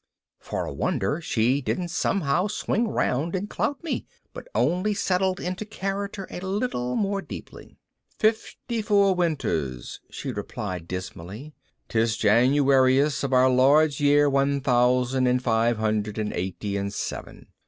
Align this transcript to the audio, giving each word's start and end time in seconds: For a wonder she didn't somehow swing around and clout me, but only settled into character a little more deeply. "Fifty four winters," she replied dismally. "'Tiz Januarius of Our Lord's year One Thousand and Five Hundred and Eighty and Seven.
For 0.39 0.65
a 0.65 0.73
wonder 0.73 1.21
she 1.21 1.61
didn't 1.61 1.89
somehow 1.89 2.47
swing 2.47 2.87
around 2.87 3.35
and 3.35 3.47
clout 3.47 3.83
me, 3.83 4.07
but 4.33 4.47
only 4.55 4.95
settled 4.95 5.39
into 5.39 5.63
character 5.63 6.25
a 6.31 6.39
little 6.39 6.95
more 6.95 7.21
deeply. 7.21 7.77
"Fifty 8.17 8.81
four 8.81 9.13
winters," 9.13 9.99
she 10.09 10.31
replied 10.31 10.87
dismally. 10.87 11.53
"'Tiz 11.87 12.17
Januarius 12.17 13.23
of 13.23 13.31
Our 13.31 13.51
Lord's 13.51 13.99
year 13.99 14.27
One 14.27 14.59
Thousand 14.59 15.27
and 15.27 15.39
Five 15.39 15.77
Hundred 15.77 16.17
and 16.17 16.33
Eighty 16.33 16.77
and 16.77 16.91
Seven. 16.91 17.49